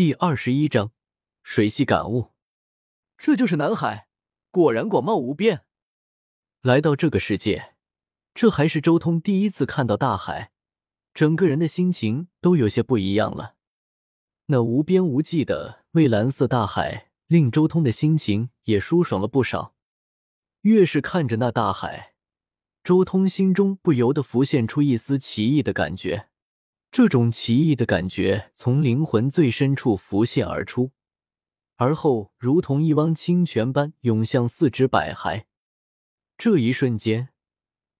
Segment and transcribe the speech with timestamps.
[0.00, 0.92] 第二十一章
[1.42, 2.30] 水系感悟。
[3.18, 4.08] 这就是南海，
[4.50, 5.66] 果然广袤无边。
[6.62, 7.74] 来到这个世界，
[8.32, 10.52] 这还是周通第一次看到大海，
[11.12, 13.56] 整个人的心情都有些不一样了。
[14.46, 19.74] 那无边无际的蔚蓝色大海，令周通的心情也舒爽了不少。
[20.62, 22.14] 越是看着那大海，
[22.82, 26.29] 周通心中不由得浮现出一丝奇异的感觉。
[26.92, 30.90] 这种奇异的感觉从灵魂最深处浮现而出，
[31.76, 35.44] 而后如同一汪清泉般涌向四肢百骸。
[36.36, 37.28] 这一瞬间，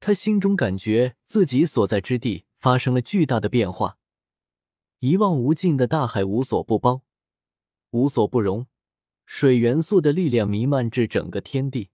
[0.00, 3.98] 他心中感觉自己所在之地发生了巨大的变化。
[5.00, 7.02] 一望无尽的大海无所不包，
[7.90, 8.66] 无所不容，
[9.26, 11.90] 水元素的力量弥漫至整个天地。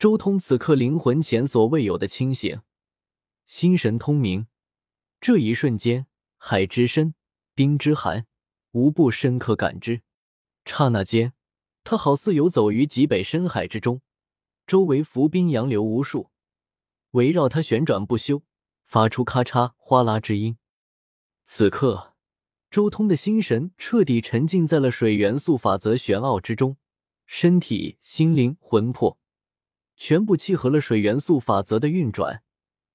[0.00, 2.60] 周通此刻灵魂前所未有的清醒，
[3.46, 4.48] 心神通明。
[5.22, 7.14] 这一瞬间，海之深，
[7.54, 8.26] 冰之寒，
[8.72, 10.02] 无不深刻感知。
[10.64, 11.32] 刹那间，
[11.84, 14.02] 他好似游走于极北深海之中，
[14.66, 16.32] 周围浮冰洋流无数，
[17.12, 18.42] 围绕他旋转不休，
[18.84, 20.58] 发出咔嚓哗啦之音。
[21.44, 22.14] 此刻，
[22.68, 26.76] 周通的心神彻底沉浸在了水元素法则玄奥之中，
[27.26, 29.16] 身体、心灵、魂魄，
[29.94, 32.42] 全部契合了水元素法则的运转，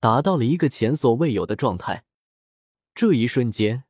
[0.02, 2.04] 达到了一个前所未有的状态。
[2.98, 3.84] 这一瞬间，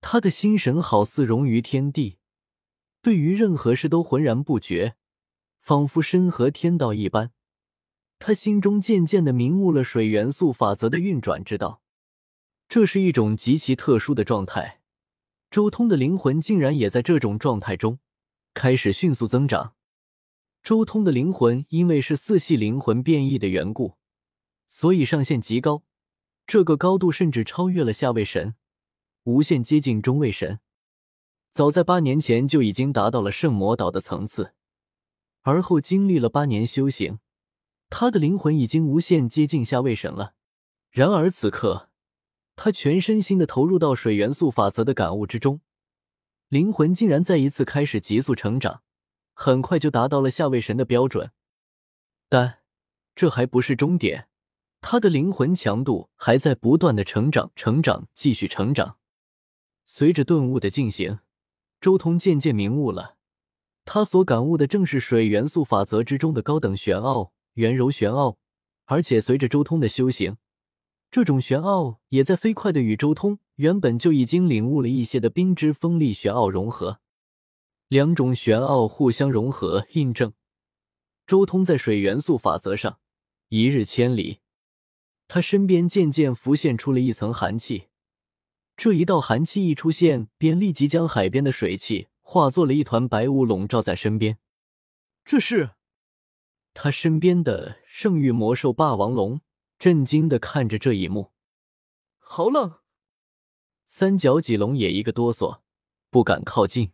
[0.00, 2.16] 他的心神好似融于天地，
[3.02, 4.96] 对于任何事都浑然不觉，
[5.60, 7.32] 仿佛身合天道一般。
[8.18, 11.82] 他心中渐渐的明悟了水元素法则的运转之道，
[12.70, 14.80] 这是一种极其特殊的状态。
[15.50, 17.98] 周通的灵魂竟然也在这种状态中
[18.54, 19.74] 开始迅速增长。
[20.62, 23.98] 周通的灵魂因为是四系灵魂变异的缘故，
[24.66, 25.82] 所以上限极高。
[26.46, 28.54] 这个高度甚至超越了下位神，
[29.24, 30.60] 无限接近中位神。
[31.50, 34.54] 早在八年前就已经达到了圣魔岛的层次，
[35.42, 37.18] 而后经历了八年修行，
[37.90, 40.34] 他的灵魂已经无限接近下位神了。
[40.90, 41.90] 然而此刻，
[42.56, 45.60] 他全身心的投入到水元素法则的感悟之中，
[46.48, 48.82] 灵魂竟然再一次开始急速成长，
[49.34, 51.32] 很快就达到了下位神的标准。
[52.28, 52.60] 但
[53.14, 54.28] 这还不是终点。
[54.82, 58.98] 他的灵魂强度还在不断的成长，成长，继续成长。
[59.86, 61.20] 随着顿悟的进行，
[61.80, 63.16] 周通渐渐明悟了，
[63.84, 68.36] 他所感悟的正是水元素法则之中的高等玄奥、圆柔玄奥。
[68.86, 70.36] 而且随着周通的修行，
[71.10, 76.98] 这种玄奥也在飞快的与周通原本就已经领悟了一些的冰之锋利玄奥融合，
[77.88, 80.34] 两种玄奥互相融合，印证
[81.24, 82.98] 周通在水元素法则上
[83.48, 84.40] 一日千里。
[85.34, 87.88] 他身边渐渐浮现出了一层寒气，
[88.76, 94.36] 这一道寒气一出现，便立即将海边的水汽化作了一团白雾，笼罩在身边。
[95.24, 95.70] 这是
[96.74, 99.40] 他身边的圣域魔兽霸王龙
[99.78, 101.32] 震惊的看着这一幕，
[102.18, 102.80] 好冷！
[103.86, 105.60] 三角脊龙也一个哆嗦，
[106.10, 106.92] 不敢靠近。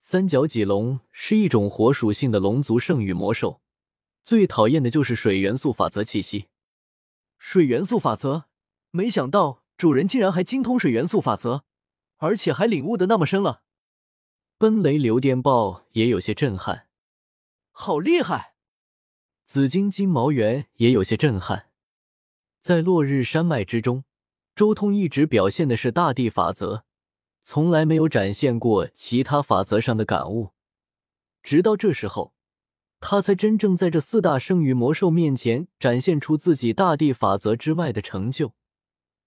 [0.00, 3.60] 三角脊龙是一种火属性的龙族圣域魔兽，
[4.24, 6.46] 最讨厌的就是水元素法则气息。
[7.38, 8.46] 水元素法则，
[8.90, 11.64] 没想到主人竟然还精通水元素法则，
[12.16, 13.62] 而且还领悟的那么深了。
[14.58, 16.88] 奔雷流电豹也有些震撼，
[17.70, 18.54] 好厉害！
[19.44, 21.70] 紫金金毛猿也有些震撼。
[22.60, 24.04] 在落日山脉之中，
[24.54, 26.84] 周通一直表现的是大地法则，
[27.42, 30.52] 从来没有展现过其他法则上的感悟。
[31.42, 32.35] 直到这时候。
[32.98, 38.52] 他才真正在这四大圣域魔兽面前展现出自己大地法则之外的成就，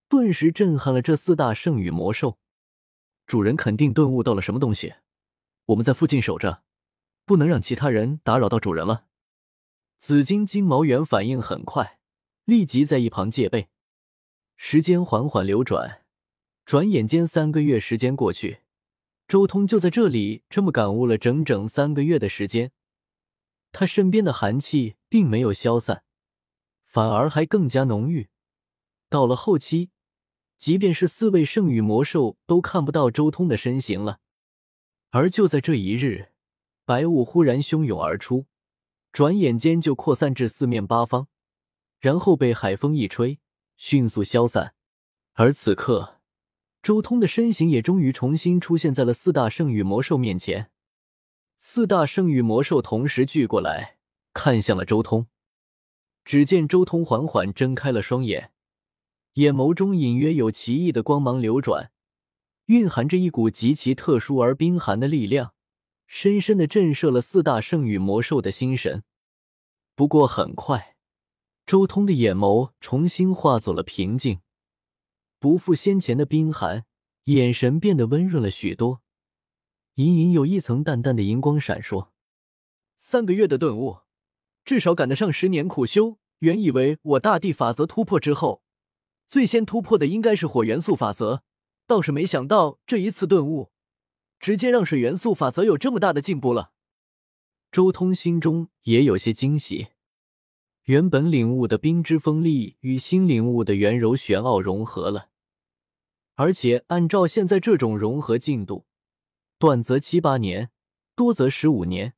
[0.10, 2.38] 顿时震撼了这四大圣域魔兽。
[3.26, 4.96] 主人肯定顿悟到了什么东西，
[5.68, 6.64] 我们在附近守着，
[7.26, 9.06] 不能让其他人打扰到主人了。
[10.00, 12.00] 紫金金毛猿反应很快，
[12.46, 13.70] 立即在一旁戒备。
[14.58, 16.02] 时间缓缓流转，
[16.66, 18.62] 转眼间三个月时间过去，
[19.28, 22.72] 周通就在这里这么感悟了整整三个月的时间。
[23.72, 26.04] 他身边的寒气并没有消散，
[26.84, 28.30] 反而还更加浓郁。
[29.10, 29.90] 到了后期，
[30.58, 34.20] 即便是四位圣域魔兽都看不到周通的身形了。
[35.12, 36.30] 而就在这一日，
[36.86, 38.46] 白雾忽然汹涌而出，
[39.12, 41.28] 转眼间就扩散至四面八方，
[42.00, 43.40] 然后被海风一吹，
[43.76, 44.76] 迅速消散。
[45.34, 46.20] 而此刻，
[46.84, 50.70] 周通的身形也终于重新出现在了四大圣域魔兽面前。
[51.62, 53.98] 四大圣域魔兽同时聚过来，
[54.34, 55.28] 看向了周通。
[56.24, 58.54] 只见周通缓缓睁开了双眼，
[59.34, 61.92] 眼眸中隐约有奇异的光芒流转，
[62.68, 65.54] 蕴含着一股极其特殊而冰寒的力量，
[66.08, 69.04] 深深的震慑了四大圣域魔兽的心神。
[69.96, 70.96] 不过很快，
[71.66, 74.40] 周通的眼眸重新化作了平静，
[75.40, 76.86] 不复先前的冰寒，
[77.26, 79.02] 眼神变得温润了许多，
[80.00, 82.08] 隐隐有一层淡淡的荧光闪烁。
[82.96, 83.98] 三个月的顿悟，
[84.64, 86.20] 至少赶得上十年苦修。
[86.40, 88.64] 原以为我大地法则突破之后，
[89.28, 91.44] 最先突破的应该是火元素法则，
[91.86, 93.72] 倒是没想到这一次顿悟，
[94.40, 96.72] 直接让水元素法则有这么大的进步了。
[97.70, 99.88] 周通心中也有些惊喜，
[100.86, 105.28] 原本领悟的冰之锋利与新领悟的圆柔玄奥融合了，
[106.36, 108.86] 而且按照现在这种融合进度，
[109.60, 110.72] 短则七八年，
[111.18, 112.14] 多则十五年，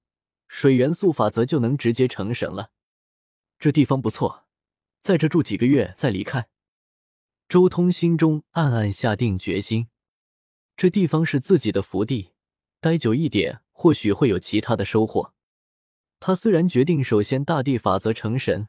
[0.47, 2.69] 水元素法则就能直接成神了。
[3.57, 4.45] 这地方不错，
[5.01, 6.49] 在这住几个月再离开。
[7.49, 9.87] 周通心中暗暗下定决心，
[10.77, 12.33] 这地方是自己的福地，
[12.79, 15.33] 待久一点，或许会有其他的收获。
[16.19, 18.67] 他虽然决定首先大地法则成神，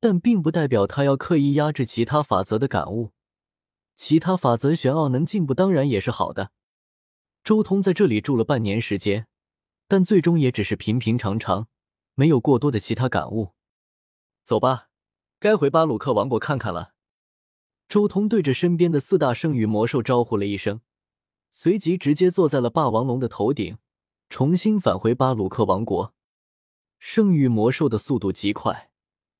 [0.00, 3.12] 但并不代表他要刻意压制其他法则的感悟。
[3.94, 6.50] 其他法则玄奥能进步，当然也是好的。
[7.44, 9.26] 周通在这里住了半年时间，
[9.88, 11.66] 但最终也只是平平常常，
[12.14, 13.54] 没有过多的其他感悟。
[14.44, 14.90] 走吧，
[15.40, 16.94] 该回巴鲁克王国看看了。
[17.88, 20.82] 周通对着身边的四大圣域魔兽招呼了一声，
[21.50, 23.76] 随即直接坐在了霸王龙的头顶，
[24.28, 26.14] 重新返回巴鲁克王国。
[27.00, 28.92] 圣域魔兽的速度极快，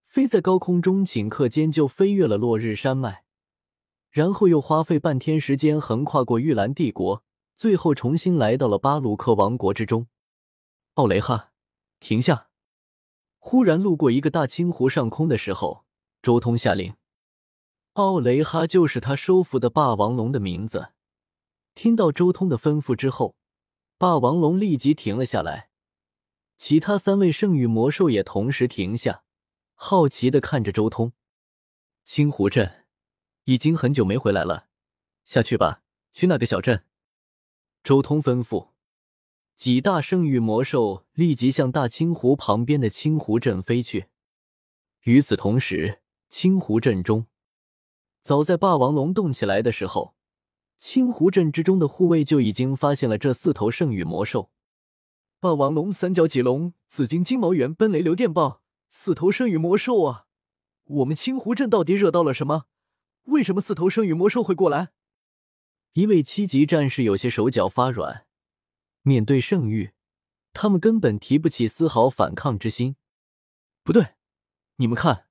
[0.08, 3.22] 飞在高空中，顷刻间就飞越了落日山脉，
[4.10, 7.24] 然后又花费半天时间横跨过玉兰帝国，
[7.62, 10.08] 最后重新来到了巴鲁克王国之中。
[10.94, 11.52] 奥雷哈，
[12.00, 12.48] 停下！
[13.38, 15.84] 忽然路过一个大青湖上空的时候，
[16.20, 16.96] 周通下令
[17.94, 20.90] ：“奥雷哈就是他收服的霸王龙的名字。”
[21.76, 23.36] 听到周通的吩咐之后，
[23.96, 25.70] 霸王龙立即停了下来。
[26.56, 29.22] 其他三位圣域魔兽也同时停下，
[29.74, 31.12] 好奇的看着周通。
[32.02, 32.86] 青湖镇
[33.44, 34.66] 已经很久没回来了，
[35.24, 35.82] 下去吧，
[36.12, 36.84] 去那个小镇。
[37.82, 38.68] 周通吩咐。
[39.56, 44.06] 几大圣域魔兽立即向大青湖旁边的青湖镇飞去。
[45.02, 47.26] 与此同时，青湖镇中，
[48.20, 50.14] 早在霸王龙动起来的时候，
[50.78, 54.50] 青湖镇之中的护卫就已经发现了这四头圣域魔兽。
[55.40, 60.26] 霸王龙、三角脊龙、紫金金毛猿、奔雷流电豹，四头圣域魔兽啊！
[60.84, 62.66] 我们青湖镇到底惹到了什么？
[63.24, 64.90] 为什么四头圣域魔兽会过来？
[65.94, 68.26] 一位七级战士有些手脚发软。
[69.02, 69.92] 面对圣域，
[70.52, 72.96] 他们根本提不起丝毫反抗之心。
[73.82, 74.14] 不对，
[74.76, 75.26] 你们看，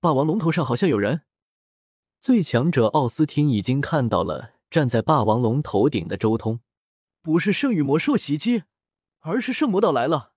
[0.00, 1.22] 霸王龙头上好像有人。
[2.20, 6.60] 最强者奥斯汀已经看到了站在霸王龙头顶的周通。
[7.22, 8.64] 不是圣域魔兽袭击。
[9.22, 10.32] 而是圣魔岛来了，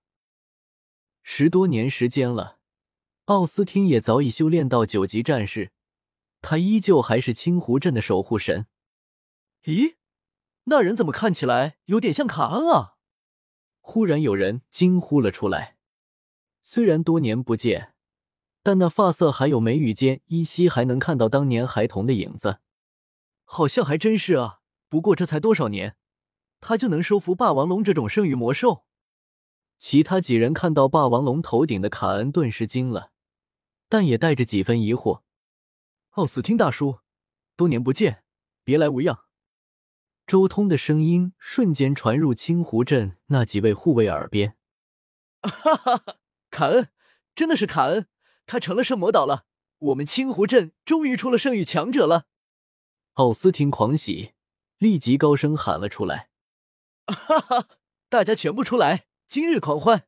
[1.22, 2.58] 十多年时间了，
[3.24, 5.72] 奥斯汀也早已修炼到九级战士，
[6.42, 8.66] 他依旧还是青湖镇的守护神。
[9.64, 9.96] 咦，
[10.64, 12.96] 那人怎么看起来有点像卡恩啊？
[13.80, 15.78] 忽然有人惊呼了出来。
[16.62, 17.94] 虽然多年不见，
[18.62, 22.60] 但那发色还有眉宇间依稀还能看到当年孩童的影子，
[23.44, 24.60] 好像还真是啊。
[24.88, 25.96] 不过这才多少年？
[26.60, 28.84] 他就能收服霸王龙这种圣域魔兽。
[29.78, 33.12] 其他几人看到霸王龙头顶的卡恩，顿时惊了，
[33.88, 35.22] 但也带着几分疑惑。
[36.10, 37.00] 奥斯汀大叔，
[37.56, 38.24] 多年不见，
[38.62, 39.23] 别来无恙。
[40.26, 44.56] 周通的声音瞬间传入青湖镇那几位护卫耳边。
[45.42, 46.16] 哈哈哈！
[46.50, 46.88] 卡恩，
[47.34, 48.06] 真的是卡恩，
[48.46, 49.44] 他成了圣魔岛了。
[49.78, 52.24] 我们青湖镇终于出了圣域强者了。
[53.14, 54.32] 奥斯汀狂喜，
[54.78, 56.30] 立即高声喊了出来。
[57.06, 57.68] 哈哈，
[58.08, 60.06] 大家全部出来，今日狂欢！